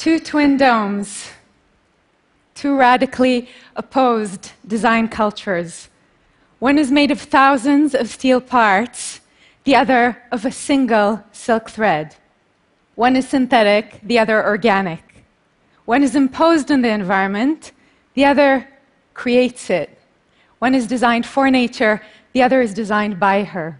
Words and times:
Two 0.00 0.18
twin 0.18 0.56
domes, 0.56 1.30
two 2.54 2.74
radically 2.74 3.50
opposed 3.76 4.52
design 4.66 5.08
cultures. 5.08 5.90
One 6.58 6.78
is 6.78 6.90
made 6.90 7.10
of 7.10 7.20
thousands 7.20 7.94
of 7.94 8.08
steel 8.08 8.40
parts, 8.40 9.20
the 9.64 9.76
other 9.76 10.22
of 10.32 10.46
a 10.46 10.52
single 10.52 11.22
silk 11.32 11.68
thread. 11.68 12.16
One 12.94 13.14
is 13.14 13.28
synthetic, 13.28 14.00
the 14.02 14.18
other 14.18 14.42
organic. 14.42 15.02
One 15.84 16.02
is 16.02 16.16
imposed 16.16 16.72
on 16.72 16.80
the 16.80 16.88
environment, 16.88 17.72
the 18.14 18.24
other 18.24 18.66
creates 19.12 19.68
it. 19.68 19.98
One 20.60 20.74
is 20.74 20.86
designed 20.86 21.26
for 21.26 21.50
nature, 21.50 22.00
the 22.32 22.42
other 22.42 22.62
is 22.62 22.72
designed 22.72 23.20
by 23.20 23.44
her. 23.44 23.78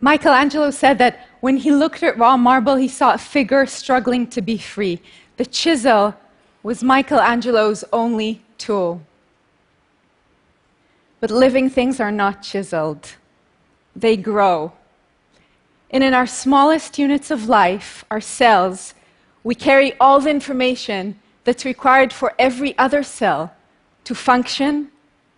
Michelangelo 0.00 0.70
said 0.70 0.98
that 0.98 1.26
when 1.42 1.56
he 1.56 1.72
looked 1.72 2.04
at 2.04 2.16
raw 2.16 2.36
marble, 2.36 2.76
he 2.76 2.86
saw 2.86 3.14
a 3.14 3.18
figure 3.18 3.66
struggling 3.66 4.28
to 4.28 4.40
be 4.40 4.56
free. 4.56 5.02
The 5.38 5.44
chisel 5.44 6.14
was 6.62 6.84
Michelangelo's 6.84 7.84
only 7.92 8.42
tool. 8.58 9.02
But 11.18 11.32
living 11.32 11.68
things 11.68 11.98
are 11.98 12.12
not 12.12 12.44
chiseled, 12.44 13.16
they 13.96 14.16
grow. 14.16 14.72
And 15.90 16.04
in 16.04 16.14
our 16.14 16.28
smallest 16.28 16.96
units 16.96 17.32
of 17.32 17.48
life, 17.48 18.04
our 18.08 18.20
cells, 18.20 18.94
we 19.42 19.56
carry 19.56 19.94
all 19.98 20.20
the 20.20 20.30
information 20.30 21.18
that's 21.42 21.64
required 21.64 22.12
for 22.12 22.34
every 22.38 22.78
other 22.78 23.02
cell 23.02 23.52
to 24.04 24.14
function 24.14 24.92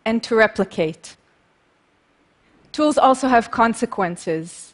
and 0.05 0.23
to 0.23 0.37
replicate. 0.37 1.17
Tools 2.73 2.99
also 2.99 3.29
have 3.29 3.51
consequences. 3.51 4.74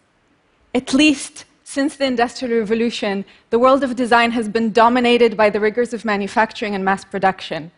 At 0.74 0.94
least 0.94 1.44
since 1.64 1.96
the 1.96 2.04
Industrial 2.04 2.58
Revolution, 2.58 3.24
the 3.50 3.58
world 3.58 3.84
of 3.84 3.96
design 3.96 4.32
has 4.32 4.48
been 4.48 4.72
dominated 4.72 5.36
by 5.36 5.50
the 5.50 5.60
rigors 5.60 5.92
of 5.92 6.04
manufacturing 6.04 6.74
and 6.74 6.84
mass 6.84 7.04
production. 7.04 7.70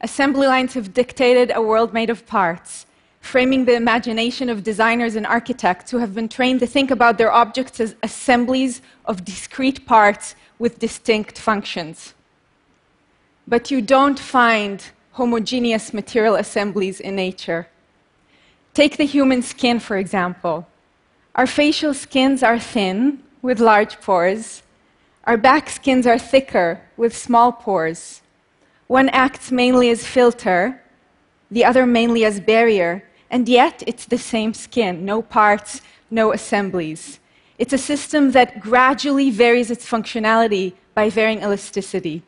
Assembly 0.00 0.46
lines 0.46 0.74
have 0.74 0.94
dictated 0.94 1.50
a 1.54 1.62
world 1.62 1.92
made 1.92 2.10
of 2.10 2.26
parts, 2.26 2.86
framing 3.20 3.64
the 3.64 3.74
imagination 3.74 4.48
of 4.48 4.62
designers 4.62 5.16
and 5.16 5.26
architects 5.26 5.90
who 5.90 5.98
have 5.98 6.14
been 6.14 6.28
trained 6.28 6.60
to 6.60 6.66
think 6.66 6.90
about 6.90 7.18
their 7.18 7.32
objects 7.32 7.80
as 7.80 7.96
assemblies 8.02 8.80
of 9.04 9.24
discrete 9.24 9.84
parts 9.86 10.36
with 10.58 10.78
distinct 10.78 11.38
functions. 11.38 12.14
But 13.46 13.70
you 13.70 13.80
don't 13.80 14.18
find 14.18 14.84
homogeneous 15.12 15.92
material 15.92 16.36
assemblies 16.36 17.00
in 17.00 17.16
nature. 17.16 17.66
Take 18.74 18.96
the 18.96 19.06
human 19.06 19.42
skin, 19.42 19.80
for 19.80 19.96
example. 19.96 20.68
Our 21.38 21.46
facial 21.46 21.94
skins 21.94 22.42
are 22.42 22.58
thin, 22.58 23.22
with 23.42 23.60
large 23.60 24.00
pores. 24.00 24.64
Our 25.22 25.36
back 25.36 25.70
skins 25.70 26.04
are 26.04 26.18
thicker, 26.18 26.80
with 26.96 27.16
small 27.16 27.52
pores. 27.52 28.22
One 28.88 29.08
acts 29.10 29.52
mainly 29.52 29.88
as 29.90 30.04
filter, 30.04 30.82
the 31.48 31.64
other 31.64 31.86
mainly 31.86 32.24
as 32.24 32.40
barrier, 32.40 33.04
and 33.30 33.48
yet 33.48 33.84
it's 33.86 34.04
the 34.06 34.18
same 34.18 34.52
skin, 34.52 35.04
no 35.04 35.22
parts, 35.22 35.80
no 36.10 36.32
assemblies. 36.32 37.20
It's 37.56 37.72
a 37.72 37.78
system 37.78 38.32
that 38.32 38.58
gradually 38.58 39.30
varies 39.30 39.70
its 39.70 39.88
functionality 39.88 40.72
by 40.92 41.08
varying 41.08 41.42
elasticity. 41.42 42.24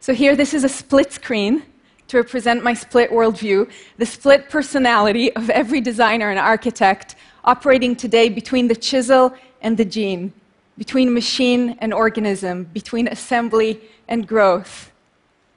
So 0.00 0.12
here, 0.12 0.34
this 0.34 0.52
is 0.52 0.64
a 0.64 0.68
split 0.68 1.12
screen 1.12 1.62
to 2.08 2.16
represent 2.16 2.64
my 2.64 2.74
split 2.74 3.10
worldview, 3.10 3.70
the 3.98 4.06
split 4.06 4.50
personality 4.50 5.32
of 5.36 5.48
every 5.48 5.80
designer 5.80 6.30
and 6.30 6.40
architect 6.40 7.14
operating 7.46 7.94
today 7.94 8.28
between 8.28 8.68
the 8.68 8.74
chisel 8.74 9.34
and 9.62 9.76
the 9.76 9.84
gene, 9.84 10.32
between 10.76 11.14
machine 11.14 11.76
and 11.80 11.94
organism, 11.94 12.64
between 12.64 13.06
assembly 13.08 13.80
and 14.08 14.26
growth, 14.26 14.90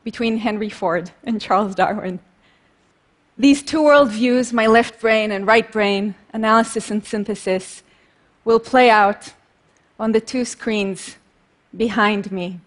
between 0.04 0.38
Henry 0.38 0.70
Ford 0.70 1.12
and 1.24 1.42
Charles 1.42 1.76
Darwin. 1.76 2.20
These 3.38 3.64
two 3.64 3.80
worldviews, 3.80 4.54
my 4.54 4.68
left 4.68 5.02
brain 5.02 5.32
and 5.32 5.48
right 5.48 5.70
brain, 5.72 6.16
analysis 6.34 6.92
and 6.92 7.04
synthesis, 7.06 7.84
will 8.46 8.60
play 8.60 8.90
out 8.90 9.34
on 10.00 10.12
the 10.12 10.22
two 10.22 10.46
screens 10.46 11.18
behind 11.76 12.32
me. 12.32 12.60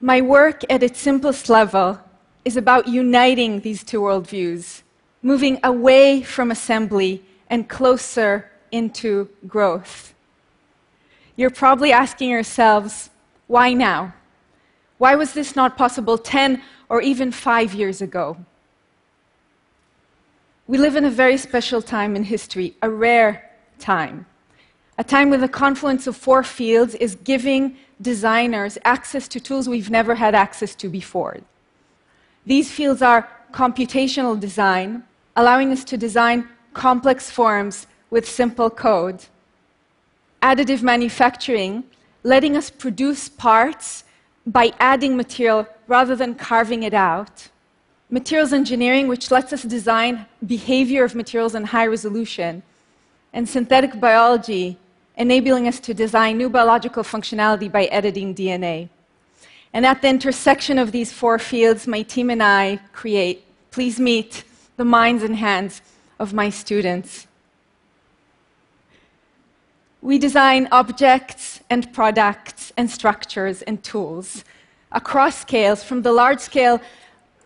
My 0.00 0.20
work 0.20 0.62
at 0.70 0.82
its 0.82 1.00
simplest 1.00 1.48
level 1.48 2.00
is 2.44 2.56
about 2.56 2.88
uniting 2.88 3.60
these 3.60 3.84
two 3.84 4.00
worldviews, 4.00 4.82
moving 5.22 5.60
away 5.62 6.22
from 6.22 6.50
assembly 6.50 7.22
and 7.52 7.68
closer 7.68 8.50
into 8.72 9.28
growth. 9.46 10.14
You're 11.36 11.50
probably 11.50 11.92
asking 11.92 12.30
yourselves, 12.30 13.10
why 13.46 13.74
now? 13.74 14.14
Why 14.96 15.16
was 15.16 15.34
this 15.34 15.54
not 15.54 15.76
possible 15.76 16.16
10 16.16 16.62
or 16.88 17.02
even 17.02 17.30
five 17.30 17.74
years 17.74 18.00
ago? 18.00 18.38
We 20.66 20.78
live 20.78 20.96
in 20.96 21.04
a 21.04 21.10
very 21.10 21.36
special 21.36 21.82
time 21.82 22.16
in 22.16 22.24
history, 22.24 22.74
a 22.80 22.88
rare 22.88 23.50
time. 23.78 24.24
A 24.96 25.04
time 25.04 25.28
when 25.28 25.42
the 25.42 25.48
confluence 25.48 26.06
of 26.06 26.16
four 26.16 26.42
fields 26.42 26.94
is 26.94 27.16
giving 27.16 27.76
designers 28.00 28.78
access 28.86 29.28
to 29.28 29.38
tools 29.38 29.68
we've 29.68 29.90
never 29.90 30.14
had 30.14 30.34
access 30.34 30.74
to 30.76 30.88
before. 30.88 31.36
These 32.46 32.70
fields 32.70 33.02
are 33.02 33.28
computational 33.52 34.40
design, 34.40 35.02
allowing 35.36 35.70
us 35.70 35.84
to 35.84 35.98
design 35.98 36.48
complex 36.74 37.30
forms 37.30 37.86
with 38.10 38.28
simple 38.28 38.70
code, 38.70 39.24
additive 40.42 40.82
manufacturing, 40.82 41.84
letting 42.22 42.56
us 42.56 42.70
produce 42.70 43.28
parts 43.28 44.04
by 44.46 44.72
adding 44.78 45.16
material 45.16 45.66
rather 45.86 46.16
than 46.16 46.34
carving 46.34 46.82
it 46.82 46.94
out, 46.94 47.48
materials 48.10 48.52
engineering, 48.52 49.08
which 49.08 49.30
lets 49.30 49.52
us 49.52 49.62
design 49.62 50.26
behavior 50.46 51.04
of 51.04 51.14
materials 51.14 51.54
in 51.54 51.64
high 51.64 51.86
resolution, 51.86 52.62
and 53.32 53.48
synthetic 53.48 53.98
biology, 53.98 54.76
enabling 55.16 55.66
us 55.68 55.80
to 55.80 55.94
design 55.94 56.36
new 56.36 56.50
biological 56.50 57.02
functionality 57.02 57.70
by 57.70 57.84
editing 57.86 58.34
DNA. 58.34 58.88
And 59.72 59.86
at 59.86 60.02
the 60.02 60.08
intersection 60.08 60.78
of 60.78 60.92
these 60.92 61.12
four 61.12 61.38
fields, 61.38 61.86
my 61.86 62.02
team 62.02 62.28
and 62.28 62.42
I 62.42 62.78
create. 62.92 63.44
Please 63.70 63.98
meet 63.98 64.44
the 64.76 64.84
minds 64.84 65.22
and 65.22 65.36
hands 65.36 65.80
of 66.22 66.32
my 66.32 66.48
students. 66.48 67.26
We 70.00 70.18
design 70.18 70.68
objects 70.70 71.60
and 71.68 71.92
products 71.92 72.72
and 72.76 72.88
structures 72.88 73.62
and 73.62 73.82
tools 73.82 74.44
across 74.92 75.34
scales, 75.40 75.82
from 75.82 76.02
the 76.02 76.12
large 76.12 76.38
scale, 76.38 76.80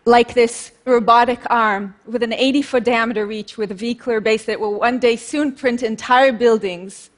like 0.05 0.35
this 0.35 0.71
robotic 0.85 1.41
arm 1.49 1.95
with 2.05 2.21
an 2.21 2.33
80 2.33 2.61
foot 2.61 2.83
diameter 2.83 3.25
reach 3.25 3.57
with 3.57 3.71
a 3.71 3.79
vehicular 3.83 4.19
base 4.21 4.45
that 4.45 4.59
will 4.59 4.79
one 4.79 4.99
day 4.99 5.15
soon 5.15 5.51
print 5.53 5.81
entire 5.81 6.31
buildings 6.31 7.09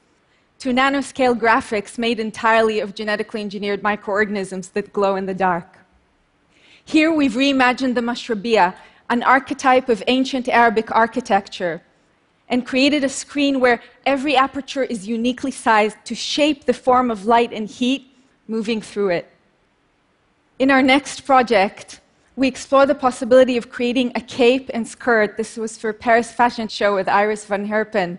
to 0.60 0.70
nanoscale 0.70 1.38
graphics 1.38 1.98
made 1.98 2.18
entirely 2.18 2.80
of 2.80 2.94
genetically 2.94 3.40
engineered 3.42 3.82
microorganisms 3.82 4.70
that 4.70 4.92
glow 4.92 5.14
in 5.16 5.26
the 5.26 5.34
dark. 5.34 5.78
Here 6.84 7.12
we've 7.12 7.32
reimagined 7.32 7.94
the 7.94 8.00
mashrabiyah, 8.00 8.74
an 9.10 9.22
archetype 9.22 9.90
of 9.90 10.02
ancient 10.06 10.48
Arabic 10.48 10.90
architecture, 10.90 11.82
and 12.48 12.66
created 12.66 13.04
a 13.04 13.08
screen 13.08 13.60
where 13.60 13.82
every 14.06 14.34
aperture 14.34 14.84
is 14.84 15.06
uniquely 15.06 15.50
sized 15.50 15.98
to 16.04 16.14
shape 16.14 16.64
the 16.64 16.72
form 16.72 17.10
of 17.10 17.26
light 17.26 17.52
and 17.52 17.68
heat 17.68 18.02
moving 18.48 18.80
through 18.80 19.10
it. 19.10 19.30
In 20.58 20.70
our 20.70 20.82
next 20.82 21.20
project, 21.26 22.00
we 22.36 22.48
explore 22.48 22.86
the 22.86 22.94
possibility 22.94 23.56
of 23.58 23.70
creating 23.70 24.12
a 24.14 24.20
cape 24.20 24.70
and 24.72 24.88
skirt. 24.88 25.36
This 25.36 25.56
was 25.58 25.76
for 25.76 25.92
Paris 25.92 26.32
Fashion 26.32 26.68
Show 26.68 26.94
with 26.94 27.08
Iris 27.08 27.44
van 27.44 27.68
Herpen 27.68 28.18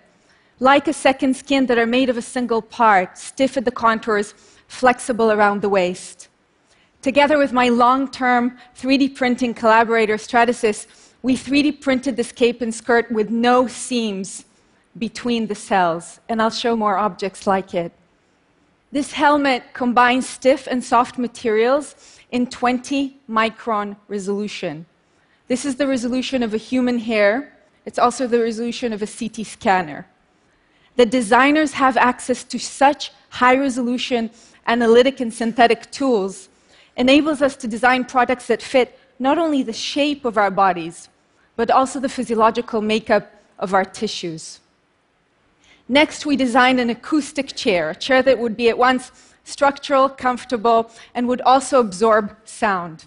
like 0.61 0.87
a 0.87 0.93
second 0.93 1.35
skin 1.35 1.65
that 1.65 1.79
are 1.79 1.87
made 1.87 2.07
of 2.07 2.17
a 2.17 2.21
single 2.21 2.61
part, 2.61 3.17
stiff 3.17 3.57
at 3.57 3.65
the 3.65 3.71
contours, 3.71 4.35
flexible 4.67 5.31
around 5.31 5.61
the 5.63 5.67
waist. 5.67 6.29
Together 7.01 7.39
with 7.39 7.51
my 7.51 7.69
long 7.69 8.09
term 8.09 8.57
3D 8.77 9.15
printing 9.15 9.53
collaborator, 9.53 10.17
Stratasys, 10.17 10.85
we 11.23 11.35
3D 11.35 11.81
printed 11.81 12.15
this 12.15 12.31
cape 12.31 12.61
and 12.61 12.73
skirt 12.73 13.11
with 13.11 13.29
no 13.29 13.67
seams 13.67 14.45
between 14.97 15.47
the 15.47 15.55
cells, 15.55 16.19
and 16.29 16.41
I'll 16.41 16.49
show 16.49 16.75
more 16.75 16.97
objects 16.97 17.47
like 17.47 17.73
it. 17.73 17.91
This 18.91 19.13
helmet 19.13 19.63
combines 19.73 20.27
stiff 20.27 20.67
and 20.69 20.83
soft 20.83 21.17
materials 21.17 21.95
in 22.31 22.47
20 22.47 23.17
micron 23.29 23.95
resolution. 24.07 24.85
This 25.47 25.65
is 25.65 25.77
the 25.77 25.87
resolution 25.87 26.43
of 26.43 26.53
a 26.53 26.57
human 26.57 26.99
hair. 26.99 27.57
It's 27.85 27.97
also 27.97 28.27
the 28.27 28.39
resolution 28.39 28.93
of 28.93 29.01
a 29.01 29.07
CT 29.07 29.45
scanner 29.45 30.07
The 30.97 31.05
designers 31.05 31.71
have 31.73 31.97
access 31.97 32.43
to 32.43 32.59
such 32.59 33.11
high 33.29 33.55
resolution 33.55 34.29
analytic 34.67 35.19
and 35.19 35.33
synthetic 35.33 35.89
tools 35.89 36.49
enables 37.01 37.41
us 37.41 37.55
to 37.57 37.67
design 37.67 38.05
products 38.05 38.45
that 38.47 38.61
fit 38.61 38.97
not 39.17 39.37
only 39.43 39.63
the 39.63 39.73
shape 39.91 40.23
of 40.23 40.37
our 40.37 40.51
bodies, 40.51 41.09
but 41.55 41.71
also 41.71 41.99
the 41.99 42.15
physiological 42.17 42.79
makeup 42.79 43.25
of 43.57 43.73
our 43.73 43.83
tissues. 43.83 44.59
Next, 45.89 46.25
we 46.25 46.35
designed 46.35 46.79
an 46.79 46.91
acoustic 46.91 47.55
chair, 47.55 47.89
a 47.89 47.95
chair 47.95 48.21
that 48.21 48.37
would 48.37 48.55
be 48.55 48.69
at 48.69 48.77
once 48.77 49.11
structural, 49.43 50.07
comfortable, 50.09 50.79
and 51.15 51.27
would 51.27 51.41
also 51.41 51.79
absorb 51.79 52.35
sound. 52.45 53.05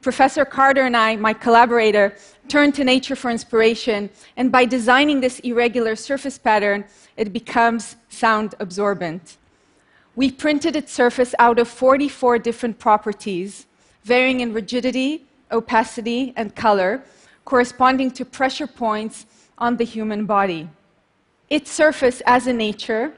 Professor 0.00 0.44
Carter 0.46 0.82
and 0.82 0.96
I, 0.96 1.16
my 1.16 1.34
collaborator, 1.34 2.16
turned 2.48 2.74
to 2.74 2.84
nature 2.84 3.16
for 3.16 3.30
inspiration, 3.30 4.10
and 4.38 4.50
by 4.50 4.64
designing 4.64 5.20
this 5.20 5.38
irregular 5.40 5.94
surface 5.94 6.38
pattern, 6.38 6.84
it 7.16 7.32
becomes 7.32 7.96
sound 8.08 8.54
absorbent. 8.60 9.36
We 10.16 10.30
printed 10.30 10.76
its 10.76 10.92
surface 10.92 11.34
out 11.38 11.58
of 11.58 11.68
44 11.68 12.38
different 12.38 12.78
properties, 12.78 13.66
varying 14.04 14.40
in 14.40 14.52
rigidity, 14.52 15.24
opacity, 15.50 16.32
and 16.36 16.54
color, 16.54 17.02
corresponding 17.44 18.10
to 18.12 18.24
pressure 18.24 18.66
points 18.66 19.26
on 19.58 19.76
the 19.76 19.84
human 19.84 20.24
body. 20.24 20.68
Its 21.50 21.70
surface, 21.70 22.22
as 22.26 22.46
in 22.46 22.56
nature, 22.56 23.12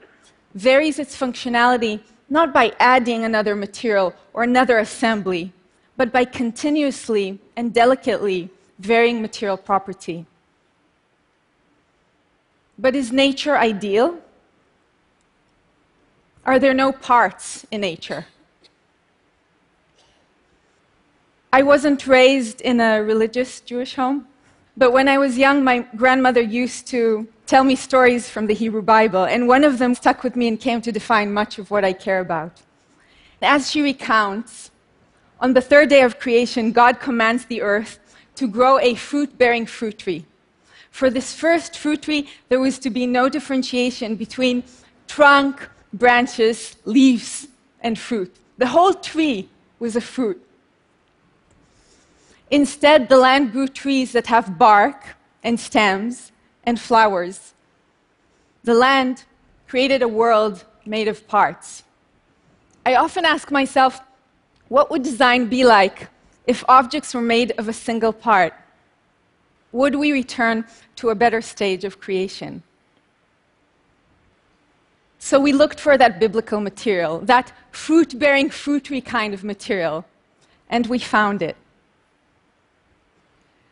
varies 0.55 0.99
its 0.99 1.17
functionality 1.19 2.01
not 2.29 2.53
by 2.53 2.73
adding 2.81 3.25
another 3.25 3.55
material 3.55 4.15
or 4.33 4.43
another 4.43 4.79
assembly, 4.79 5.53
but 5.97 6.13
by 6.13 6.25
continuously 6.25 7.39
and 7.57 7.73
delicately 7.73 8.51
varying 8.79 9.23
material 9.23 9.57
property. 9.57 10.27
But 12.79 12.95
is 12.95 13.13
nature 13.13 13.57
ideal? 13.57 14.19
Are 16.47 16.61
there 16.61 16.75
no 16.75 16.93
parts 16.93 17.67
in 17.73 17.81
nature? 17.81 18.27
I 21.53 21.63
wasn't 21.63 22.07
raised 22.07 22.61
in 22.61 22.81
a 22.81 23.03
religious 23.03 23.61
Jewish 23.61 23.97
home, 23.97 24.29
but 24.77 24.93
when 24.93 25.09
I 25.09 25.19
was 25.19 25.37
young, 25.37 25.65
my 25.65 25.81
grandmother 25.97 26.41
used 26.41 26.87
to 26.89 27.27
tell 27.47 27.65
me 27.65 27.75
stories 27.75 28.31
from 28.31 28.47
the 28.47 28.55
Hebrew 28.55 28.83
Bible, 28.83 29.25
and 29.25 29.49
one 29.49 29.65
of 29.65 29.79
them 29.79 29.93
stuck 29.97 30.23
with 30.23 30.37
me 30.37 30.47
and 30.47 30.61
came 30.61 30.81
to 30.83 30.93
define 30.93 31.33
much 31.33 31.59
of 31.59 31.73
what 31.73 31.85
I 31.85 31.93
care 31.93 32.21
about. 32.21 32.63
As 33.43 33.69
she 33.69 33.83
recounts, 33.83 34.71
on 35.41 35.53
the 35.53 35.61
third 35.61 35.89
day 35.89 36.03
of 36.03 36.21
creation, 36.21 36.71
God 36.71 37.01
commands 37.01 37.47
the 37.47 37.61
earth 37.61 37.99
to 38.37 38.47
grow 38.47 38.79
a 38.79 38.95
fruit 38.95 39.37
bearing 39.37 39.67
fruit 39.67 39.99
tree. 39.99 40.25
For 40.93 41.11
this 41.11 41.35
first 41.35 41.77
fruit 41.77 42.03
tree, 42.03 42.29
there 42.49 42.61
was 42.61 42.79
to 42.79 42.91
be 42.91 43.05
no 43.05 43.29
differentiation 43.29 44.15
between 44.15 44.63
trunk, 45.09 45.69
branches, 45.99 46.77
leaves, 46.85 47.49
and 47.81 47.99
fruit. 47.99 48.35
The 48.59 48.67
whole 48.67 48.95
tree 48.95 49.49
was 49.79 49.97
a 49.97 50.01
fruit. 50.01 50.43
Instead, 52.51 53.09
the 53.09 53.17
land 53.17 53.53
grew 53.53 53.69
trees 53.69 54.13
that 54.13 54.27
have 54.29 54.59
bark 54.59 55.17
and 55.43 55.59
stems 55.59 56.33
and 56.65 56.81
flowers. 56.81 57.55
The 58.65 58.75
land 58.75 59.25
created 59.67 60.03
a 60.03 60.09
world 60.09 60.65
made 60.85 61.09
of 61.09 61.27
parts. 61.27 61.83
I 62.85 62.95
often 62.95 63.25
ask 63.25 63.51
myself, 63.51 64.01
what 64.69 64.91
would 64.91 65.03
design 65.03 65.47
be 65.47 65.65
like 65.65 66.09
if 66.47 66.65
objects 66.69 67.15
were 67.15 67.23
made 67.23 67.53
of 67.59 67.69
a 67.69 67.73
single 67.73 68.13
part? 68.13 68.55
Would 69.73 69.97
we 69.97 70.13
return 70.13 70.65
to 70.97 71.11
a 71.11 71.15
better 71.15 71.41
stage 71.41 71.85
of 71.85 72.01
creation? 72.01 72.63
So 75.19 75.41
we 75.41 75.53
looked 75.53 75.81
for 75.81 75.97
that 75.99 76.21
biblical 76.21 76.61
material, 76.61 77.21
that 77.21 77.53
fruit 77.71 78.19
bearing, 78.19 78.51
fruitery 78.51 79.05
kind 79.05 79.35
of 79.35 79.45
material, 79.45 80.05
and 80.69 80.87
we 80.87 80.99
found 80.99 81.43
it. 81.43 81.57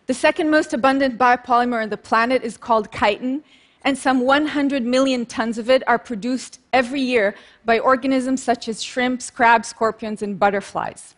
The 0.06 0.14
second 0.14 0.50
most 0.50 0.75
abundant 0.75 1.19
biopolymer 1.19 1.82
on 1.82 1.88
the 1.88 1.96
planet 1.96 2.43
is 2.43 2.56
called 2.56 2.91
chitin, 2.93 3.43
and 3.82 3.96
some 3.96 4.20
100 4.20 4.82
million 4.82 5.26
tons 5.26 5.58
of 5.58 5.69
it 5.70 5.82
are 5.87 5.99
produced 5.99 6.61
every 6.73 7.00
year 7.00 7.35
by 7.64 7.79
organisms 7.79 8.43
such 8.43 8.69
as 8.69 8.82
shrimps, 8.82 9.31
crabs, 9.31 9.69
scorpions, 9.69 10.23
and 10.23 10.38
butterflies. 10.38 11.14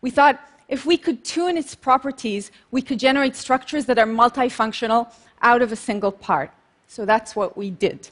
We 0.00 0.10
thought 0.10 0.40
if 0.68 0.86
we 0.86 0.96
could 0.96 1.24
tune 1.24 1.56
its 1.56 1.74
properties, 1.74 2.50
we 2.70 2.82
could 2.82 2.98
generate 2.98 3.36
structures 3.36 3.86
that 3.86 3.98
are 3.98 4.06
multifunctional 4.06 5.12
out 5.42 5.62
of 5.62 5.72
a 5.72 5.76
single 5.76 6.12
part. 6.12 6.50
So 6.88 7.04
that's 7.04 7.36
what 7.36 7.56
we 7.56 7.70
did. 7.70 8.10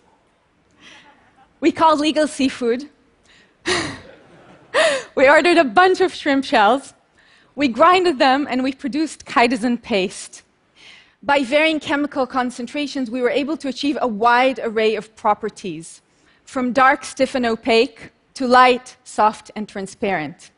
We 1.63 1.71
called 1.71 2.01
legal 2.01 2.27
seafood. 2.27 2.91
we 5.15 5.29
ordered 5.29 5.59
a 5.59 5.65
bunch 5.65 6.01
of 6.01 6.13
shrimp 6.13 6.45
shells. 6.45 6.93
We 7.55 7.69
grinded 7.69 8.19
them 8.19 8.49
and 8.51 8.65
we 8.65 8.73
produced 8.73 9.25
chitosan 9.27 9.81
paste. 9.81 10.43
By 11.23 11.45
varying 11.45 11.79
chemical 11.79 12.27
concentrations, 12.27 13.13
we 13.13 13.23
were 13.23 13.31
able 13.31 13.57
to 13.59 13.69
achieve 13.69 13.97
a 14.01 14.09
wide 14.09 14.59
array 14.61 14.97
of 14.97 15.15
properties, 15.15 16.03
from 16.45 16.73
dark, 16.73 17.05
stiff, 17.05 17.37
and 17.37 17.47
opaque 17.47 18.11
to 18.35 18.49
light, 18.49 18.97
soft, 19.05 19.53
and 19.55 19.69
transparent. 19.69 20.51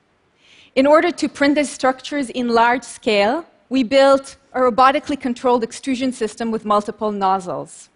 In 0.75 0.87
order 0.87 1.11
to 1.11 1.29
print 1.29 1.57
these 1.57 1.69
structures 1.69 2.31
in 2.31 2.49
large 2.49 2.83
scale, 2.83 3.45
we 3.69 3.83
built 3.83 4.39
a 4.55 4.61
robotically 4.61 5.21
controlled 5.21 5.65
extrusion 5.65 6.13
system 6.13 6.51
with 6.51 6.65
multiple 6.65 7.13
nozzles. 7.13 7.91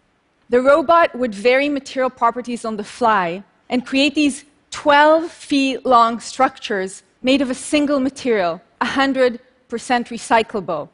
The 0.50 0.62
robot 0.62 1.14
would 1.14 1.34
vary 1.34 1.68
material 1.68 2.08
properties 2.08 2.64
on 2.64 2.76
the 2.76 2.84
fly 2.84 3.44
and 3.68 3.84
create 3.84 4.14
these 4.14 4.46
12 4.70 5.30
feet 5.30 5.84
long 5.84 6.20
structures 6.20 7.02
made 7.22 7.42
of 7.42 7.50
a 7.50 7.54
single 7.54 8.00
material, 8.00 8.62
100% 8.80 9.40
recyclable. 9.68 10.88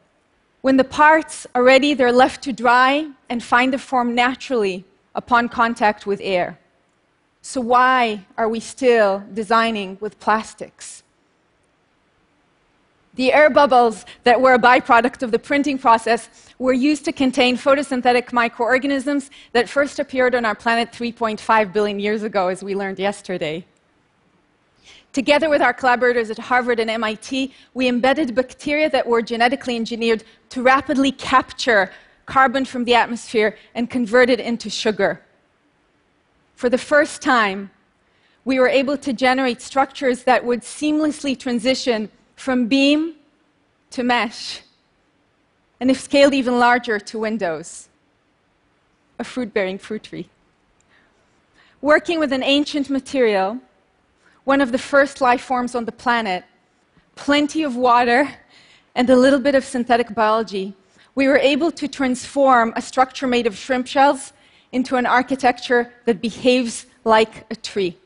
When 0.63 0.77
the 0.77 0.85
parts 0.85 1.47
are 1.55 1.63
ready, 1.63 1.95
they're 1.95 2.11
left 2.11 2.43
to 2.45 2.53
dry 2.53 3.07
and 3.29 3.43
find 3.43 3.73
a 3.75 3.79
form 3.79 4.15
naturally 4.15 4.85
upon 5.15 5.49
contact 5.49 6.05
with 6.05 6.21
air. 6.23 6.59
So, 7.43 7.61
why 7.61 8.27
are 8.37 8.49
we 8.49 8.59
still 8.59 9.23
designing 9.33 9.99
with 10.01 10.19
plastics? 10.19 11.04
The 13.17 13.33
air 13.33 13.49
bubbles 13.49 14.05
that 14.25 14.41
were 14.41 14.55
a 14.55 14.59
byproduct 14.59 15.23
of 15.23 15.31
the 15.31 15.39
printing 15.39 15.79
process 15.79 16.29
were 16.59 16.73
used 16.73 17.05
to 17.05 17.13
contain 17.13 17.57
photosynthetic 17.57 18.33
microorganisms 18.33 19.31
that 19.53 19.69
first 19.69 20.01
appeared 20.01 20.35
on 20.35 20.45
our 20.45 20.55
planet 20.55 20.91
3.5 20.91 21.73
billion 21.73 22.01
years 22.01 22.25
ago, 22.25 22.49
as 22.49 22.65
we 22.65 22.75
learned 22.75 22.99
yesterday. 22.99 23.65
Together 25.13 25.49
with 25.49 25.63
our 25.63 25.73
collaborators 25.73 26.29
at 26.29 26.39
Harvard 26.39 26.81
and 26.81 26.91
MIT, 26.91 27.55
we 27.73 27.87
embedded 27.87 28.35
bacteria 28.35 28.91
that 28.91 29.07
were 29.07 29.23
genetically 29.23 29.77
engineered 29.77 30.25
to 30.49 30.61
rapidly 30.61 31.13
capture 31.13 31.93
carbon 32.27 32.65
from 32.65 32.85
the 32.85 32.97
atmosphere 32.97 33.57
and 33.77 33.89
convert 33.89 34.29
it 34.29 34.41
into 34.41 34.69
sugar. 34.69 35.21
For 36.57 36.69
the 36.69 36.79
first 36.79 37.23
time, 37.23 37.71
we 38.45 38.59
were 38.59 38.69
able 38.69 38.97
to 38.99 39.13
generate 39.13 39.63
structures 39.63 40.25
that 40.25 40.45
would 40.45 40.63
seamlessly 40.63 41.39
transition 41.39 42.11
from 42.37 42.67
beam 42.67 43.15
to 43.91 44.03
mesh, 44.03 44.61
and 45.81 45.91
if 45.91 46.01
scaled 46.01 46.35
even 46.35 46.59
larger, 46.59 46.99
to 46.99 47.19
windows. 47.19 47.89
A 49.19 49.25
fruit 49.25 49.55
bearing 49.55 49.79
fruit 49.79 50.03
tree. 50.03 50.29
Working 51.81 52.19
with 52.19 52.33
an 52.33 52.43
ancient 52.43 52.91
material, 52.91 53.59
one 54.45 54.61
of 54.61 54.73
the 54.73 54.79
first 54.79 55.21
life 55.21 55.43
forms 55.43 55.75
on 55.75 55.85
the 55.85 55.93
planet, 55.93 56.45
plenty 57.15 57.63
of 57.63 57.77
water, 57.77 58.29
and 58.95 59.09
a 59.11 59.17
little 59.17 59.39
bit 59.39 59.55
of 59.55 59.65
synthetic 59.65 60.15
biology, 60.15 60.75
we 61.15 61.29
were 61.29 61.39
able 61.39 61.71
to 61.71 61.87
transform 61.87 62.73
a 62.77 62.83
structure 62.83 63.27
made 63.27 63.47
of 63.47 63.57
shrimp 63.57 63.87
shells 63.87 64.33
into 64.73 64.97
an 64.97 65.07
architecture 65.07 65.93
that 66.05 66.21
behaves 66.21 66.87
like 67.05 67.47
a 67.51 67.57
tree. 67.57 67.97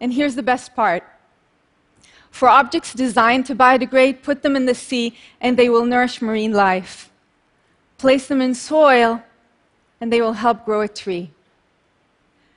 And 0.00 0.12
here's 0.12 0.34
the 0.34 0.42
best 0.42 0.74
part 0.74 1.04
for 2.34 2.48
objects 2.48 2.92
designed 2.92 3.46
to 3.46 3.54
biodegrade, 3.54 4.20
put 4.20 4.42
them 4.42 4.56
in 4.56 4.66
the 4.66 4.74
sea 4.74 5.16
and 5.40 5.56
they 5.56 5.68
will 5.68 5.84
nourish 5.84 6.20
marine 6.20 6.52
life. 6.52 7.08
Place 7.96 8.26
them 8.26 8.40
in 8.40 8.56
soil 8.56 9.22
and 10.00 10.12
they 10.12 10.20
will 10.20 10.32
help 10.32 10.64
grow 10.64 10.80
a 10.80 10.88
tree. 10.88 11.30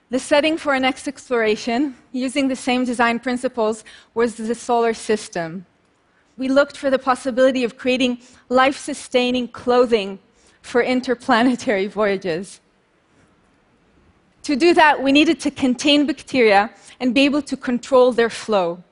The 0.09 0.17
setting 0.17 0.57
for 0.57 0.73
our 0.73 0.79
next 0.79 1.07
exploration, 1.07 1.95
using 2.11 2.47
the 2.47 2.55
same 2.55 2.85
design 2.85 3.19
principles, 3.19 3.83
was 4.15 4.33
the 4.33 4.55
solar 4.55 4.95
system. 4.95 5.67
We 6.39 6.47
looked 6.47 6.75
for 6.75 6.89
the 6.89 6.97
possibility 6.97 7.63
of 7.63 7.77
creating 7.77 8.17
life 8.49 8.79
sustaining 8.79 9.47
clothing 9.47 10.17
for 10.63 10.81
interplanetary 10.81 11.85
voyages. 12.01 12.61
To 14.41 14.55
do 14.55 14.73
that, 14.73 15.03
we 15.03 15.11
needed 15.11 15.39
to 15.41 15.51
contain 15.51 16.07
bacteria 16.07 16.71
and 16.99 17.13
be 17.13 17.25
able 17.25 17.43
to 17.43 17.55
control 17.55 18.11
their 18.11 18.31
flow. 18.31 18.83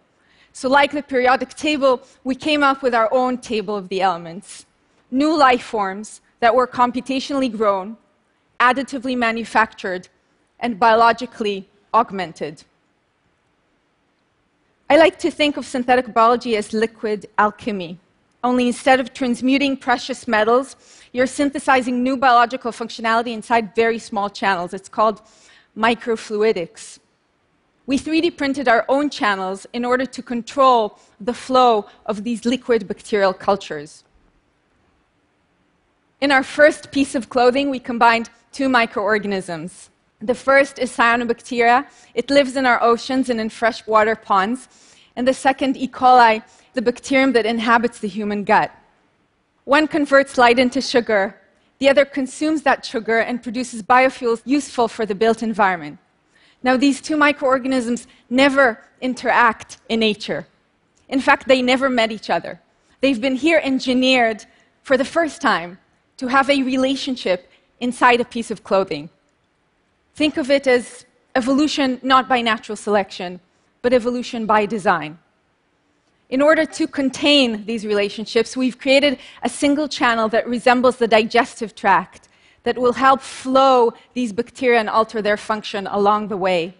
So, 0.57 0.69
like 0.69 0.93
the 0.93 1.03
periodic 1.03 1.53
table, 1.55 2.01
we 2.24 2.33
came 2.33 2.63
up 2.63 2.81
with 2.81 2.95
our 2.95 3.13
own 3.13 3.39
table 3.39 3.75
of 3.75 3.89
the 3.89 4.01
elements 4.01 4.65
new 5.12 5.38
life 5.38 5.63
forms 5.63 6.21
that 6.39 6.55
were 6.55 6.65
computationally 6.65 7.51
grown, 7.51 7.97
additively 8.62 9.17
manufactured, 9.17 10.07
and 10.62 10.79
biologically 10.79 11.67
augmented. 11.93 12.63
I 14.89 14.95
like 14.95 15.19
to 15.19 15.29
think 15.29 15.57
of 15.57 15.65
synthetic 15.65 16.13
biology 16.13 16.55
as 16.55 16.71
liquid 16.71 17.27
alchemy. 17.38 18.00
Only 18.41 18.67
instead 18.67 19.01
of 19.01 19.13
transmuting 19.13 19.75
precious 19.75 20.25
metals, 20.25 20.77
you're 21.12 21.27
synthesizing 21.27 22.01
new 22.01 22.15
biological 22.15 22.71
functionality 22.71 23.33
inside 23.33 23.75
very 23.75 24.00
small 24.00 24.29
channels. 24.29 24.74
It's 24.74 24.88
called 24.88 25.21
microfluidics. 25.77 27.00
We 27.88 28.00
3D 28.00 28.36
printed 28.38 28.68
our 28.68 28.84
own 28.89 29.10
channels 29.10 29.68
in 29.72 29.86
order 29.86 30.06
to 30.06 30.22
control 30.24 30.98
the 31.20 31.34
flow 31.34 31.86
of 32.06 32.24
these 32.24 32.46
liquid 32.46 32.88
bacterial 32.88 33.34
cultures. 33.34 34.04
In 36.20 36.32
our 36.32 36.44
first 36.44 36.92
piece 36.92 37.13
of 37.13 37.30
clothing, 37.30 37.70
we 37.70 37.80
combined 37.80 38.30
two 38.51 38.70
microorganisms. 38.70 39.92
The 40.20 40.34
first 40.34 40.80
is 40.80 40.96
cyanobacteria. 40.96 41.88
It 42.15 42.32
lives 42.32 42.56
in 42.56 42.65
our 42.65 42.82
oceans 42.82 43.30
and 43.30 43.39
in 43.39 43.50
freshwater 43.50 44.15
ponds. 44.15 44.68
And 45.15 45.27
the 45.27 45.34
second, 45.34 45.77
E. 45.77 45.88
coli, 45.88 46.42
the 46.74 46.82
bacterium 46.82 47.34
that 47.34 47.46
inhabits 47.46 48.00
the 48.00 48.08
human 48.08 48.44
gut. 48.44 48.72
One 49.65 49.88
converts 49.88 50.38
light 50.38 50.58
into 50.58 50.82
sugar, 50.82 51.39
the 51.80 51.89
other 51.89 52.06
consumes 52.06 52.62
that 52.63 52.86
sugar 52.86 53.20
and 53.20 53.44
produces 53.44 53.84
biofuels 53.84 54.42
useful 54.46 54.88
for 54.88 55.06
the 55.06 55.15
built 55.15 55.44
environment. 55.44 56.00
Now, 56.65 56.77
these 56.77 57.00
two 57.00 57.15
microorganisms 57.15 58.07
never 58.27 58.81
interact 59.00 59.77
in 59.88 60.00
nature. 60.00 60.48
In 61.07 61.22
fact, 61.22 61.48
they 61.48 61.62
never 61.62 61.89
met 61.91 62.12
each 62.12 62.31
other. 62.31 62.60
They've 63.01 63.22
been 63.22 63.36
here 63.36 63.62
engineered 63.63 64.43
for 64.81 64.98
the 64.98 65.05
first 65.05 65.43
time 65.43 65.77
to 66.17 66.25
have 66.25 66.50
a 66.50 66.63
relationship 66.63 67.51
inside 67.79 68.19
a 68.19 68.25
piece 68.25 68.50
of 68.50 68.63
clothing. 68.63 69.12
Think 70.15 70.38
of 70.38 70.50
it 70.50 70.65
as 70.65 71.05
evolution 71.36 72.00
not 72.01 72.27
by 72.27 72.41
natural 72.41 72.75
selection, 72.75 73.41
but 73.84 73.93
evolution 73.93 74.48
by 74.48 74.65
design. 74.65 75.19
In 76.31 76.41
order 76.41 76.65
to 76.65 76.88
contain 76.88 77.67
these 77.67 77.86
relationships, 77.86 78.57
we've 78.57 78.79
created 78.79 79.19
a 79.43 79.50
single 79.50 79.88
channel 79.88 80.29
that 80.29 80.48
resembles 80.48 80.95
the 80.95 81.07
digestive 81.07 81.75
tract 81.75 82.27
that 82.65 82.77
will 82.77 82.93
help 82.93 83.22
flow 83.22 83.93
these 84.13 84.34
bacteria 84.34 84.79
and 84.79 84.89
alter 84.89 85.22
their 85.22 85.38
function 85.38 85.88
along 85.88 86.27
the 86.27 86.36
way. 86.36 86.75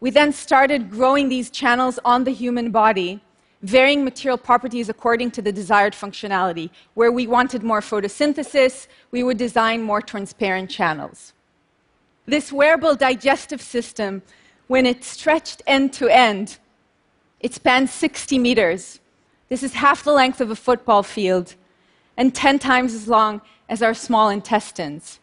We 0.00 0.10
then 0.10 0.32
started 0.32 0.90
growing 0.90 1.28
these 1.28 1.50
channels 1.50 1.98
on 2.04 2.24
the 2.24 2.30
human 2.32 2.70
body, 2.70 3.20
varying 3.62 4.04
material 4.04 4.38
properties 4.38 4.88
according 4.88 5.32
to 5.32 5.42
the 5.42 5.52
desired 5.52 5.92
functionality. 5.92 6.70
Where 6.94 7.12
we 7.12 7.26
wanted 7.26 7.62
more 7.62 7.80
photosynthesis, 7.80 8.86
we 9.10 9.22
would 9.22 9.38
design 9.38 9.82
more 9.82 10.00
transparent 10.00 10.70
channels. 10.70 11.34
This 12.26 12.52
wearable 12.52 12.94
digestive 12.94 13.60
system, 13.60 14.22
when 14.68 14.86
it's 14.86 15.08
stretched 15.08 15.62
end 15.66 15.92
to 15.94 16.08
end, 16.08 16.58
it 17.40 17.54
spans 17.54 17.92
60 17.92 18.38
meters. 18.38 19.00
This 19.48 19.64
is 19.64 19.74
half 19.74 20.04
the 20.04 20.12
length 20.12 20.40
of 20.40 20.50
a 20.50 20.56
football 20.56 21.02
field 21.02 21.56
and 22.16 22.34
10 22.34 22.58
times 22.58 22.94
as 22.94 23.08
long 23.08 23.40
as 23.68 23.82
our 23.82 23.94
small 23.94 24.28
intestines. 24.28 25.18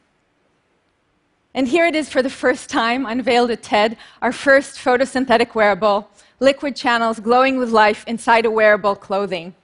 And 1.54 1.68
here 1.68 1.86
it 1.86 1.96
is 1.96 2.10
for 2.10 2.22
the 2.22 2.30
first 2.30 2.70
time, 2.70 3.06
unveiled 3.06 3.52
at 3.52 3.64
TED, 3.64 3.98
our 4.22 4.32
first 4.32 4.78
photosynthetic 4.78 5.56
wearable, 5.56 6.10
liquid 6.40 6.76
channels 6.76 7.20
glowing 7.20 7.58
with 7.58 7.70
life 7.70 8.04
inside 8.08 8.46
a 8.46 8.52
wearable 8.52 8.96
clothing. 8.96 9.56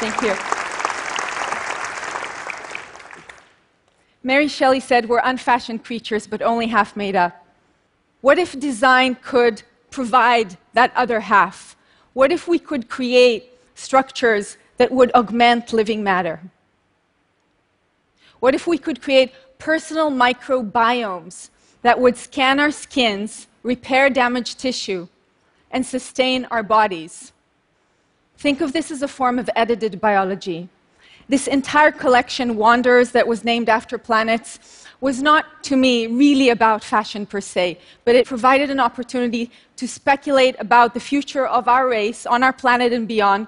Thank 0.00 0.20
you. 0.22 0.34
Mary 4.24 4.48
Shelley 4.48 4.80
said, 4.80 5.08
We're 5.08 5.20
unfashioned 5.22 5.84
creatures, 5.84 6.26
but 6.26 6.42
only 6.42 6.68
half 6.68 6.96
made 6.96 7.16
up. 7.16 7.46
What 8.20 8.38
if 8.38 8.58
design 8.58 9.16
could 9.16 9.62
provide 9.90 10.56
that 10.74 10.92
other 10.96 11.20
half? 11.20 11.76
What 12.12 12.32
if 12.32 12.46
we 12.46 12.58
could 12.58 12.88
create 12.88 13.58
structures 13.74 14.56
that 14.82 14.90
would 14.90 15.12
augment 15.14 15.72
living 15.72 16.02
matter? 16.02 16.40
What 18.40 18.52
if 18.52 18.66
we 18.66 18.78
could 18.78 19.00
create 19.00 19.30
personal 19.58 20.10
microbiomes 20.10 21.50
that 21.82 22.00
would 22.00 22.16
scan 22.16 22.58
our 22.58 22.72
skins, 22.72 23.46
repair 23.62 24.10
damaged 24.10 24.58
tissue, 24.58 25.06
and 25.70 25.86
sustain 25.86 26.46
our 26.46 26.64
bodies? 26.64 27.30
Think 28.36 28.60
of 28.60 28.72
this 28.72 28.90
as 28.90 29.02
a 29.02 29.06
form 29.18 29.38
of 29.38 29.48
edited 29.54 30.00
biology. 30.00 30.68
This 31.28 31.46
entire 31.46 31.92
collection, 31.92 32.56
Wanderers, 32.56 33.12
that 33.12 33.28
was 33.28 33.44
named 33.44 33.68
after 33.68 33.98
planets, 33.98 34.84
was 35.00 35.22
not, 35.22 35.62
to 35.62 35.76
me, 35.76 36.08
really 36.08 36.48
about 36.48 36.82
fashion 36.82 37.24
per 37.24 37.40
se, 37.40 37.78
but 38.04 38.16
it 38.16 38.26
provided 38.26 38.68
an 38.68 38.80
opportunity 38.80 39.48
to 39.76 39.86
speculate 39.86 40.56
about 40.58 40.92
the 40.92 41.06
future 41.12 41.46
of 41.46 41.68
our 41.68 41.86
race 41.88 42.26
on 42.26 42.42
our 42.42 42.52
planet 42.52 42.92
and 42.92 43.06
beyond, 43.06 43.46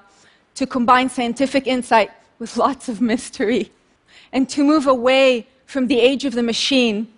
to 0.55 0.67
combine 0.67 1.09
scientific 1.09 1.67
insight 1.67 2.11
with 2.39 2.57
lots 2.67 2.89
of 2.89 3.01
mystery, 3.01 3.71
and 4.33 4.49
to 4.49 4.65
move 4.65 4.87
away 4.87 5.47
from 5.67 5.87
the 5.87 6.01
age 6.01 6.25
of 6.25 6.35
the 6.35 6.43
machine 6.43 7.09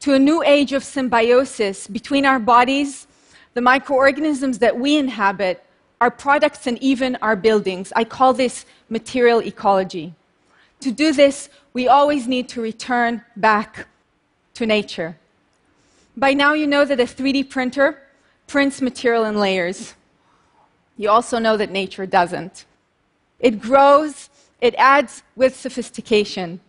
to 0.00 0.14
a 0.14 0.18
new 0.18 0.42
age 0.42 0.72
of 0.72 0.82
symbiosis 0.82 1.86
between 1.86 2.24
our 2.24 2.38
bodies, 2.38 3.06
the 3.54 3.60
microorganisms 3.60 4.58
that 4.58 4.78
we 4.78 4.96
inhabit, 4.96 5.62
our 6.00 6.10
products, 6.10 6.66
and 6.66 6.82
even 6.82 7.16
our 7.20 7.36
buildings. 7.36 7.92
I 7.94 8.04
call 8.04 8.32
this 8.32 8.64
material 8.88 9.40
ecology. 9.42 10.14
To 10.80 10.90
do 10.90 11.12
this, 11.12 11.50
we 11.74 11.86
always 11.88 12.26
need 12.26 12.48
to 12.50 12.62
return 12.62 13.22
back 13.36 13.86
to 14.54 14.64
nature. 14.64 15.18
By 16.16 16.32
now, 16.32 16.54
you 16.54 16.66
know 16.66 16.84
that 16.86 16.98
a 16.98 17.04
3D 17.04 17.50
printer 17.50 18.02
prints 18.46 18.80
material 18.80 19.24
in 19.24 19.38
layers. 19.38 19.94
You 20.96 21.10
also 21.10 21.38
know 21.38 21.56
that 21.58 21.70
nature 21.70 22.06
doesn't. 22.06 22.64
It 23.40 23.60
grows, 23.60 24.28
it 24.60 24.74
adds 24.76 25.22
with 25.34 25.56
sophistication. 25.56 26.60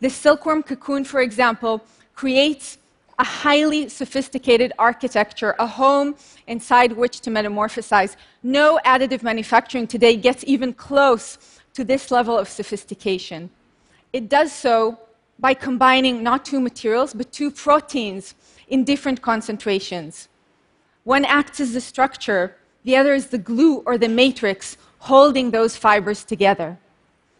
The 0.00 0.10
silkworm 0.10 0.62
cocoon, 0.62 1.04
for 1.04 1.20
example, 1.20 1.84
creates 2.14 2.78
a 3.18 3.24
highly 3.24 3.88
sophisticated 3.88 4.72
architecture, 4.78 5.54
a 5.58 5.66
home 5.66 6.16
inside 6.46 6.92
which 6.92 7.20
to 7.20 7.30
metamorphosize. 7.30 8.16
No 8.42 8.80
additive 8.84 9.22
manufacturing 9.22 9.86
today 9.86 10.16
gets 10.16 10.44
even 10.46 10.72
close 10.72 11.38
to 11.74 11.84
this 11.84 12.10
level 12.10 12.38
of 12.38 12.48
sophistication. 12.48 13.50
It 14.12 14.28
does 14.28 14.52
so 14.52 14.98
by 15.38 15.54
combining 15.54 16.22
not 16.22 16.44
two 16.44 16.60
materials, 16.60 17.14
but 17.14 17.32
two 17.32 17.50
proteins 17.50 18.34
in 18.68 18.84
different 18.84 19.22
concentrations. 19.22 20.28
One 21.04 21.24
acts 21.24 21.60
as 21.60 21.72
the 21.74 21.80
structure, 21.80 22.56
the 22.84 22.96
other 22.96 23.14
is 23.14 23.28
the 23.28 23.38
glue 23.38 23.78
or 23.86 23.98
the 23.98 24.08
matrix 24.08 24.76
holding 25.04 25.50
those 25.50 25.76
fibers 25.76 26.24
together. 26.24 26.78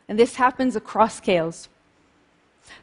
And 0.06 0.18
this 0.18 0.35
happens 0.37 0.76
across 0.76 1.16
scales. 1.16 1.68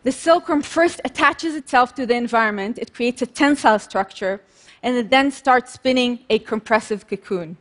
The 0.02 0.12
silkworm 0.12 0.64
first 0.64 1.00
attaches 1.06 1.56
itself 1.56 1.94
to 1.96 2.06
the 2.08 2.16
environment, 2.16 2.80
it 2.80 2.92
creates 2.92 3.22
a 3.22 3.28
tensile 3.28 3.78
structure, 3.78 4.42
and 4.82 4.96
it 4.96 5.12
then 5.12 5.30
starts 5.30 5.74
spinning 5.74 6.20
a 6.32 6.40
compressive 6.40 7.08
cocoon. 7.08 7.58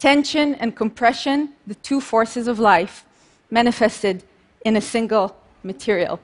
Tension 0.00 0.56
and 0.56 0.74
compression, 0.74 1.50
the 1.68 1.76
two 1.76 2.00
forces 2.00 2.48
of 2.48 2.58
life, 2.58 3.04
manifested 3.48 4.24
in 4.64 4.76
a 4.76 4.80
single 4.80 5.36
material. 5.62 6.18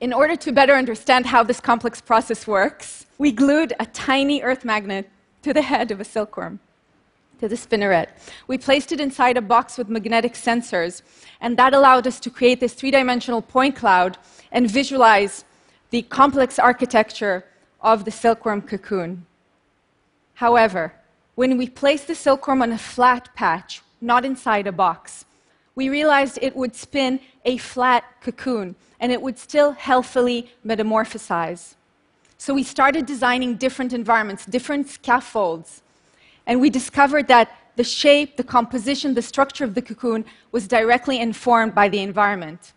In 0.00 0.12
order 0.12 0.36
to 0.36 0.52
better 0.52 0.74
understand 0.74 1.24
how 1.24 1.42
this 1.42 1.60
complex 1.60 2.02
process 2.02 2.46
works, 2.46 3.06
we 3.16 3.32
glued 3.32 3.72
a 3.80 3.86
tiny 3.86 4.42
earth 4.42 4.66
magnet 4.66 5.08
to 5.42 5.54
the 5.54 5.62
head 5.62 5.90
of 5.90 5.98
a 5.98 6.04
silkworm, 6.04 6.60
to 7.42 7.48
the 7.48 7.56
spinneret. 7.56 8.06
We 8.46 8.56
placed 8.56 8.92
it 8.92 9.00
inside 9.00 9.36
a 9.36 9.42
box 9.42 9.76
with 9.76 9.88
magnetic 9.88 10.34
sensors, 10.34 11.02
and 11.40 11.56
that 11.56 11.74
allowed 11.74 12.06
us 12.06 12.20
to 12.20 12.30
create 12.30 12.60
this 12.60 12.72
three 12.72 12.92
dimensional 12.92 13.42
point 13.42 13.74
cloud 13.74 14.16
and 14.52 14.70
visualize 14.70 15.44
the 15.90 16.02
complex 16.02 16.60
architecture 16.60 17.44
of 17.80 18.04
the 18.04 18.12
silkworm 18.12 18.62
cocoon. 18.62 19.26
However, 20.34 20.94
when 21.34 21.58
we 21.58 21.68
placed 21.68 22.06
the 22.06 22.14
silkworm 22.14 22.62
on 22.62 22.70
a 22.70 22.78
flat 22.78 23.34
patch, 23.34 23.82
not 24.00 24.24
inside 24.24 24.68
a 24.68 24.72
box, 24.72 25.24
we 25.74 25.88
realized 25.88 26.38
it 26.40 26.54
would 26.54 26.76
spin 26.76 27.18
a 27.44 27.56
flat 27.56 28.04
cocoon 28.20 28.76
and 29.00 29.10
it 29.10 29.20
would 29.20 29.36
still 29.36 29.72
healthily 29.72 30.48
metamorphosize. 30.64 31.74
So 32.38 32.54
we 32.54 32.62
started 32.62 33.04
designing 33.04 33.56
different 33.56 33.92
environments, 33.92 34.46
different 34.46 34.88
scaffolds, 34.88 35.81
and 36.46 36.60
we 36.60 36.70
discovered 36.70 37.28
that 37.28 37.50
the 37.76 37.84
shape, 37.84 38.36
the 38.36 38.44
composition, 38.44 39.14
the 39.14 39.22
structure 39.22 39.64
of 39.64 39.74
the 39.74 39.82
cocoon 39.82 40.24
was 40.50 40.68
directly 40.68 41.18
informed 41.18 41.74
by 41.74 41.88
the 41.88 42.00
environment. 42.00 42.72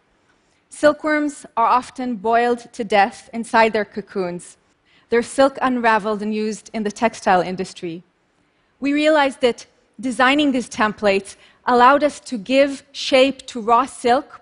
Silkworms 0.69 1.45
are 1.55 1.65
often 1.65 2.15
boiled 2.15 2.71
to 2.73 2.83
death 2.83 3.29
inside 3.33 3.73
their 3.73 3.85
cocoons. 3.85 4.57
Their 5.09 5.21
silk 5.21 5.57
unraveled 5.61 6.21
and 6.21 6.33
used 6.33 6.69
in 6.73 6.83
the 6.83 6.91
textile 6.91 7.41
industry. 7.41 8.03
We 8.79 8.93
realized 8.93 9.41
that 9.41 9.65
designing 9.99 10.51
these 10.51 10.69
templates 10.69 11.35
allowed 11.65 12.03
us 12.03 12.19
to 12.21 12.37
give 12.37 12.83
shape 12.91 13.45
to 13.47 13.61
raw 13.61 13.85
silk 13.85 14.41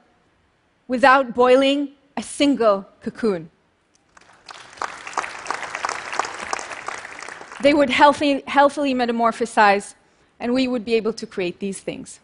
without 0.88 1.34
boiling 1.34 1.90
a 2.18 2.24
single 2.24 2.88
cocoon. 3.02 3.50
They 7.64 7.74
would 7.74 7.90
healthy, 7.90 8.44
healthily 8.46 8.94
metamorphosize, 8.94 9.96
and 10.38 10.54
we 10.54 10.68
would 10.68 10.84
be 10.84 10.96
able 10.96 11.14
to 11.14 11.26
create 11.26 11.60
these 11.60 11.80
things. 11.80 12.20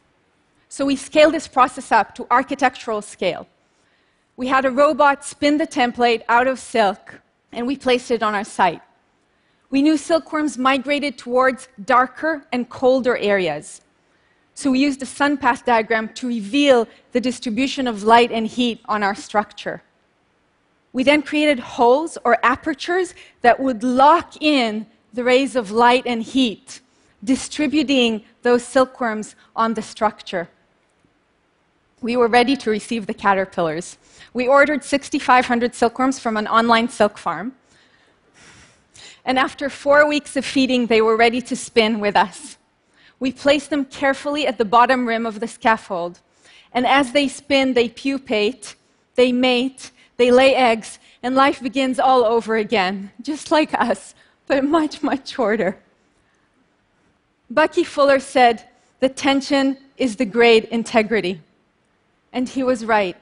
So 0.67 0.85
we 0.85 0.97
scaled 0.97 1.33
this 1.33 1.47
process 1.47 1.93
up 1.93 2.13
to 2.15 2.27
architectural 2.29 3.01
scale. 3.01 3.47
We 4.35 4.47
had 4.47 4.65
a 4.65 4.69
robot 4.69 5.23
spin 5.23 5.57
the 5.57 5.65
template 5.65 6.23
out 6.27 6.47
of 6.47 6.59
silk 6.59 7.21
and 7.53 7.65
we 7.65 7.77
placed 7.77 8.11
it 8.11 8.21
on 8.21 8.35
our 8.35 8.43
site. 8.43 8.81
We 9.69 9.81
knew 9.81 9.95
silkworms 9.95 10.57
migrated 10.57 11.17
towards 11.17 11.69
darker 11.85 12.45
and 12.51 12.69
colder 12.69 13.15
areas. 13.15 13.81
So 14.55 14.71
we 14.71 14.79
used 14.79 15.01
a 15.01 15.05
sun 15.05 15.37
path 15.37 15.63
diagram 15.65 16.09
to 16.15 16.27
reveal 16.27 16.85
the 17.13 17.21
distribution 17.21 17.87
of 17.87 18.03
light 18.03 18.31
and 18.33 18.45
heat 18.45 18.81
on 18.89 19.03
our 19.03 19.15
structure. 19.15 19.83
We 20.91 21.03
then 21.03 21.21
created 21.21 21.59
holes 21.59 22.17
or 22.25 22.37
apertures 22.43 23.15
that 23.41 23.57
would 23.57 23.83
lock 23.83 24.41
in 24.41 24.85
the 25.13 25.23
rays 25.23 25.55
of 25.55 25.71
light 25.71 26.03
and 26.05 26.23
heat, 26.23 26.81
distributing 27.23 28.23
those 28.41 28.63
silkworms 28.63 29.35
on 29.55 29.73
the 29.73 29.81
structure. 29.81 30.49
We 32.01 32.15
were 32.15 32.27
ready 32.27 32.55
to 32.57 32.69
receive 32.69 33.07
the 33.07 33.13
caterpillars. 33.13 33.97
We 34.33 34.47
ordered 34.47 34.83
6,500 34.83 35.75
silkworms 35.75 36.19
from 36.19 36.37
an 36.37 36.47
online 36.47 36.87
silk 36.89 37.17
farm. 37.17 37.53
And 39.25 39.37
after 39.37 39.69
four 39.69 40.07
weeks 40.07 40.37
of 40.37 40.45
feeding, 40.45 40.87
they 40.87 41.01
were 41.01 41.17
ready 41.17 41.41
to 41.41 41.55
spin 41.55 41.99
with 41.99 42.15
us. 42.15 42.57
We 43.19 43.33
placed 43.33 43.69
them 43.69 43.85
carefully 43.85 44.47
at 44.47 44.57
the 44.57 44.65
bottom 44.65 45.07
rim 45.07 45.25
of 45.25 45.41
the 45.41 45.47
scaffold. 45.47 46.19
And 46.71 46.87
as 46.87 47.11
they 47.11 47.27
spin, 47.27 47.73
they 47.73 47.89
pupate, 47.89 48.75
they 49.15 49.31
mate, 49.31 49.91
they 50.17 50.31
lay 50.31 50.55
eggs, 50.55 50.99
and 51.21 51.35
life 51.35 51.61
begins 51.61 51.99
all 51.99 52.23
over 52.23 52.55
again, 52.55 53.11
just 53.21 53.51
like 53.51 53.73
us, 53.73 54.15
but 54.49 54.65
much, 54.65 55.01
much 55.03 55.29
shorter. 55.29 55.77
Bucky 57.51 57.83
Fuller 57.83 58.19
said, 58.19 58.67
The 58.99 59.07
tension 59.07 59.77
is 59.95 60.17
the 60.17 60.25
great 60.25 60.65
integrity. 60.65 61.39
And 62.33 62.49
he 62.49 62.63
was 62.63 62.83
right. 62.83 63.15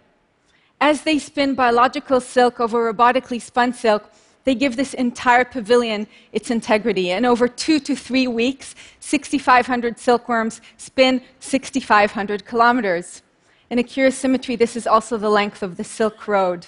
As 0.79 1.01
they 1.01 1.19
spin 1.19 1.53
biological 1.53 2.21
silk 2.21 2.59
over 2.59 2.91
robotically 2.91 3.41
spun 3.41 3.73
silk, 3.73 4.09
they 4.45 4.55
give 4.55 4.77
this 4.77 4.93
entire 4.93 5.43
pavilion 5.43 6.07
its 6.31 6.49
integrity. 6.49 7.11
And 7.11 7.25
over 7.25 7.49
two 7.49 7.79
to 7.81 7.95
three 7.95 8.27
weeks, 8.27 8.73
6,500 9.01 9.99
silkworms 9.99 10.61
spin 10.77 11.21
6,500 11.41 12.45
kilometers. 12.45 13.21
In 13.69 13.79
a 13.79 13.83
curious 13.83 14.17
symmetry, 14.17 14.55
this 14.55 14.77
is 14.77 14.87
also 14.87 15.17
the 15.17 15.29
length 15.29 15.61
of 15.61 15.75
the 15.75 15.83
Silk 15.83 16.25
Road. 16.25 16.67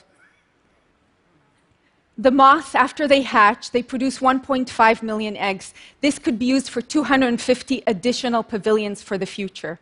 The 2.19 2.31
moths, 2.31 2.75
after 2.75 3.07
they 3.07 3.21
hatch, 3.21 3.71
they 3.71 3.81
produce 3.81 4.19
1.5 4.19 5.01
million 5.01 5.37
eggs. 5.37 5.73
This 6.01 6.19
could 6.19 6.37
be 6.37 6.47
used 6.47 6.67
for 6.67 6.81
250 6.81 7.81
additional 7.87 8.43
pavilions 8.43 9.01
for 9.01 9.17
the 9.17 9.25
future. 9.25 9.79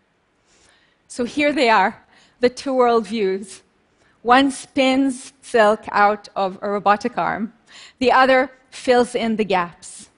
So 1.08 1.24
here 1.24 1.52
they 1.52 1.68
are, 1.68 2.06
the 2.40 2.50
two 2.50 2.76
world 2.76 3.08
views. 3.08 3.64
One 4.22 4.52
spins 4.52 5.34
silk 5.42 5.86
out 5.92 6.30
of 6.36 6.60
a 6.62 6.70
robotic 6.70 7.18
arm, 7.18 7.54
the 7.98 8.12
other 8.12 8.52
fills 8.70 9.16
in 9.16 9.38
the 9.38 9.46
gaps. 9.46 10.10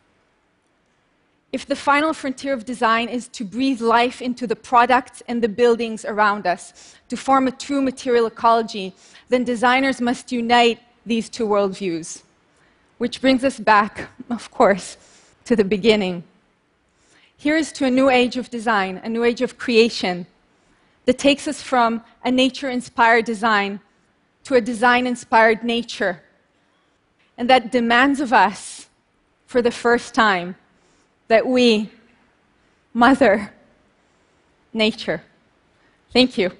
If 1.54 1.66
the 1.66 1.76
final 1.78 2.12
frontier 2.14 2.52
of 2.52 2.66
design 2.66 3.08
is 3.08 3.30
to 3.30 3.46
breathe 3.46 3.80
life 3.80 4.22
into 4.22 4.46
the 4.46 4.58
products 4.58 5.24
and 5.30 5.42
the 5.42 5.48
buildings 5.48 6.04
around 6.04 6.46
us, 6.46 6.96
to 7.08 7.16
form 7.16 7.48
a 7.48 7.52
true 7.52 7.82
material 7.82 8.26
ecology, 8.26 8.94
then 9.30 9.46
designers 9.46 10.02
must 10.02 10.34
unite 10.34 10.80
these 11.10 11.28
two 11.28 11.46
worldviews. 11.46 12.24
Which 12.98 13.20
brings 13.20 13.44
us 13.44 13.60
back, 13.60 14.10
of 14.30 14.50
course, 14.52 14.96
to 15.44 15.56
the 15.56 15.66
beginning. 15.66 16.24
Here 17.36 17.58
is 17.58 17.72
to 17.74 17.86
a 17.86 17.92
new 17.92 18.10
age 18.10 18.38
of 18.38 18.50
design, 18.50 19.02
a 19.04 19.10
new 19.10 19.24
age 19.24 19.42
of 19.42 19.58
creation, 19.58 20.26
that 21.06 21.18
takes 21.18 21.48
us 21.48 21.62
from 21.62 22.04
a 22.24 22.32
nature 22.32 22.70
inspired 22.70 23.26
design 23.26 23.82
to 24.44 24.56
a 24.56 24.62
design 24.62 25.08
inspired 25.08 25.64
nature 25.64 26.22
and 27.40 27.50
that 27.50 27.72
demands 27.72 28.20
of 28.20 28.34
us, 28.34 28.90
for 29.48 29.62
the 29.62 29.72
first 29.72 30.14
time, 30.14 30.56
that 31.30 31.48
we 31.48 31.90
mother 32.94 33.54
nature. 34.74 35.24
Thank 36.12 36.38
you. 36.38 36.52